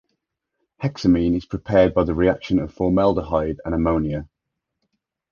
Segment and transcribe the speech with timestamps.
[0.81, 4.27] Hexamine is prepared by the reaction of formaldehyde and ammonia.